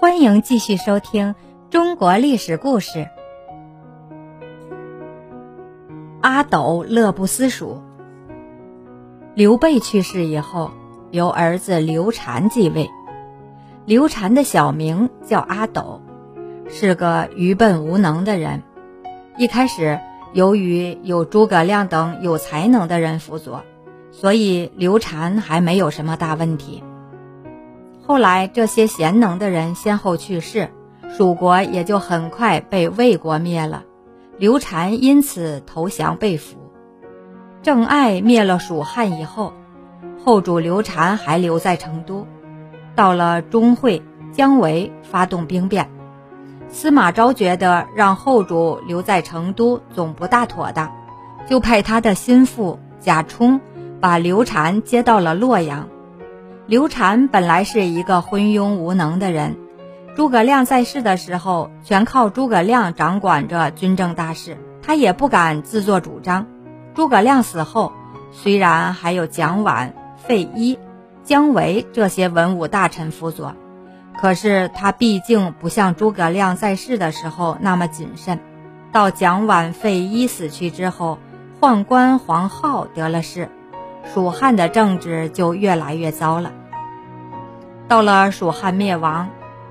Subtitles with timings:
[0.00, 1.36] 欢迎继续收听
[1.70, 3.08] 中国历史故事。
[6.20, 7.80] 阿斗乐不思蜀。
[9.34, 10.72] 刘备去世以后，
[11.12, 12.90] 由儿子刘禅继位。
[13.86, 16.02] 刘禅的小名叫阿斗，
[16.68, 18.64] 是个愚笨无能的人。
[19.38, 20.00] 一开始，
[20.32, 23.62] 由于有诸葛亮等有才能的人辅佐，
[24.10, 26.82] 所以刘禅还没有什么大问题。
[28.06, 30.68] 后来，这些贤能的人先后去世，
[31.16, 33.84] 蜀国也就很快被魏国灭了。
[34.36, 36.58] 刘禅因此投降被俘。
[37.62, 39.54] 郑爱灭了蜀汉以后，
[40.22, 42.26] 后主刘禅还留在成都。
[42.94, 45.88] 到了钟会，姜维发动兵变，
[46.68, 50.92] 司马昭觉得让后主留在成都总不大妥当，
[51.48, 53.62] 就派他的心腹贾充
[53.98, 55.88] 把刘禅接到了洛阳。
[56.66, 59.58] 刘禅本来是一个昏庸无能的人，
[60.16, 66.46] 诸葛亮在世的时候，全靠诸葛亮掌管着军政大事，他也不敢自作主张。
[66.94, 67.92] 诸葛亮死后，
[68.32, 70.78] 虽然还有蒋琬、费祎、
[71.22, 73.54] 姜维这些文武大臣辅佐，
[74.18, 78.40] 可是他毕竟不像诸葛亮在世的时候那么谨慎。
[78.90, 81.18] 到蒋琬、费祎死去之后，
[81.60, 83.50] 宦官黄皓得了势。
[84.12, 86.52] 蜀汉的政治就越来越糟了。
[87.88, 89.28] 到了蜀汉灭亡，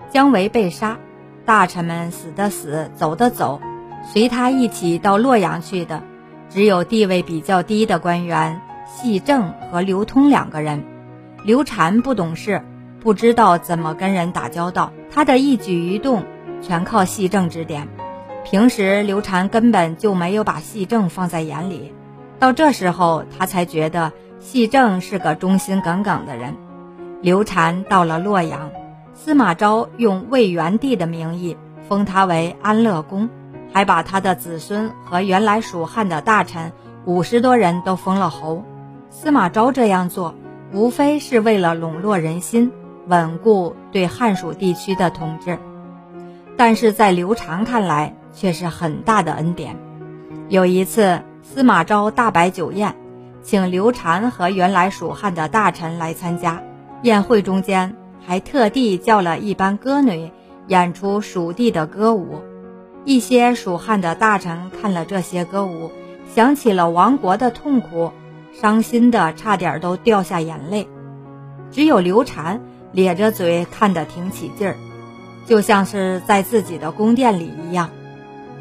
[0.10, 0.98] 姜维被杀，
[1.46, 3.62] 大臣们死的死，走的走，
[4.06, 6.02] 随他一起到洛阳去的，
[6.50, 10.84] 只有地位比较低的官员细正和刘通两个人。
[11.44, 12.62] 刘禅不懂事，
[13.00, 16.24] 不知道怎么跟人打交道，他的一举一动
[16.62, 17.88] 全靠细正指点。
[18.44, 21.94] 平时刘禅根本就没有把细正放在眼里，
[22.40, 24.12] 到这时候他才觉得。
[24.44, 26.54] 细正是个忠心耿耿的人。
[27.22, 28.70] 刘禅到了洛阳，
[29.14, 31.56] 司马昭用魏元帝的名义
[31.88, 33.30] 封他为安乐公，
[33.72, 36.74] 还把他的子孙和原来蜀汉的大臣
[37.06, 38.66] 五十多人都封了侯。
[39.10, 40.36] 司马昭这样做，
[40.74, 42.70] 无非是为了笼络人心，
[43.08, 45.58] 稳固对汉蜀地区的统治。
[46.58, 49.78] 但是在刘禅看来，却是很大的恩典。
[50.50, 52.94] 有一次，司马昭大摆酒宴。
[53.44, 56.64] 请刘禅和原来蜀汉的大臣来参加
[57.04, 57.96] 宴会，中间
[58.26, 60.32] 还特地叫了一班歌女
[60.68, 62.42] 演出蜀地的歌舞。
[63.04, 65.92] 一些蜀汉的大臣看了这些歌舞，
[66.34, 68.14] 想起了亡国的痛苦，
[68.54, 70.88] 伤心的差点都掉下眼泪。
[71.70, 72.62] 只有刘禅
[72.94, 74.78] 咧着嘴看得挺起劲儿，
[75.46, 77.90] 就像是在自己的宫殿里一样。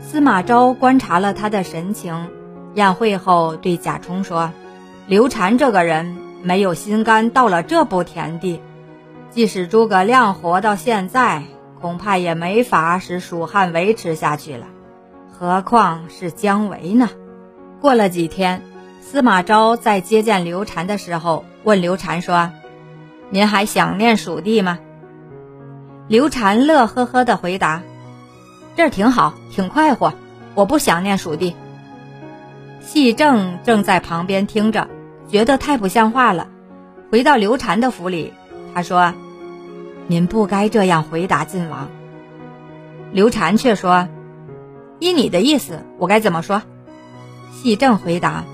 [0.00, 2.28] 司马昭观察了他的神情，
[2.75, 4.50] 宴会后对贾充说。
[5.12, 8.62] 刘禅这个人没有心肝，到了这步田地，
[9.28, 11.43] 即使诸葛亮活到现在，
[11.83, 14.69] 恐怕也没法使蜀汉维持下去了，
[15.31, 17.11] 何况是姜维呢？
[17.78, 18.62] 过了几天，
[19.03, 22.50] 司马昭在接见刘禅的时候，问刘禅说
[23.29, 24.79] ：“您还想念蜀地吗？”
[26.09, 27.83] 刘禅乐呵呵地回答
[28.77, 30.15] ：“这儿挺好，挺快活，
[30.55, 31.55] 我不想念蜀地。”
[32.81, 34.89] 细正正在旁边听着，
[35.28, 36.49] 觉得太不像话了。
[37.10, 38.33] 回到刘禅的府里，
[38.75, 39.15] 他说
[40.09, 41.88] ：“您不该这样回答晋王。”
[43.12, 44.09] 刘禅却说
[44.99, 46.62] ：“依你的意思，我该怎么说？”
[47.53, 48.44] 细正回答：“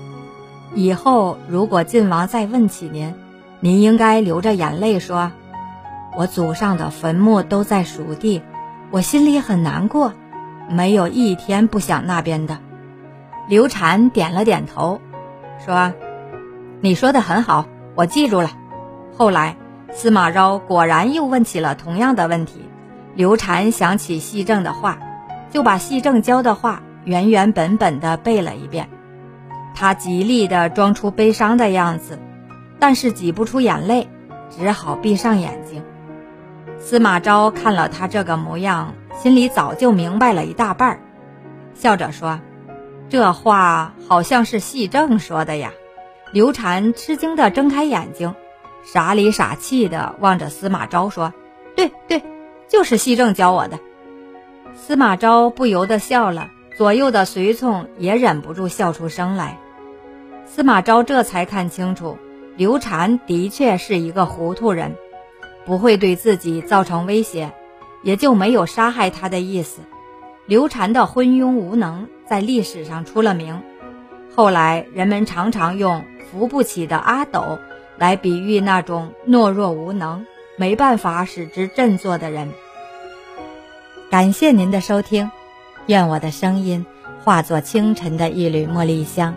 [0.75, 3.13] 以后如果晋王再问起您，
[3.61, 5.31] 您应该流着眼泪说
[6.17, 8.41] ：‘我祖上的坟墓都在蜀地，
[8.91, 10.13] 我心里很难过，
[10.69, 12.57] 没有一天不想那边的。’”
[13.47, 14.99] 刘禅点了点头，
[15.65, 15.93] 说
[16.81, 18.51] ：“你说的很好，我记住了。”
[19.17, 19.57] 后来，
[19.91, 22.61] 司马昭果然又问起了同样的问题。
[23.15, 24.97] 刘禅想起细正的话，
[25.51, 28.87] 就把细正教的话原原本本的背了一遍。
[29.75, 32.17] 他极力的装出悲伤的样子，
[32.79, 34.07] 但是挤不出眼泪，
[34.49, 35.83] 只好闭上眼睛。
[36.77, 40.99] 司马昭看了他这个模样，心里早就明白了一大半儿，
[41.73, 42.39] 笑着说。
[43.09, 45.71] 这话好像是细正说的呀。
[46.31, 48.35] 刘禅吃惊地睁开眼睛，
[48.83, 51.33] 傻里傻气地望着司马昭说
[51.75, 52.21] ：“对对，
[52.67, 53.79] 就是西正教我的。”
[54.75, 59.57] 司马昭不由得笑了，左右的随从也忍不住笑出声来。
[60.45, 62.17] 司马昭这才看清楚，
[62.55, 64.95] 刘禅的确是一个糊涂人，
[65.65, 67.51] 不会对自己造成威胁，
[68.03, 69.81] 也就没有杀害他的意思。
[70.45, 73.61] 刘禅的昏庸无能在历史上出了名，
[74.35, 77.59] 后来人们常常用扶不起的阿斗
[77.97, 80.25] 来比喻那种懦弱无能、
[80.57, 82.51] 没办法使之振作的人。
[84.09, 85.29] 感谢您的收听，
[85.87, 86.85] 愿我的声音
[87.23, 89.35] 化作清晨的一缕茉莉香，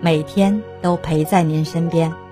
[0.00, 2.23] 每天都陪在您身边。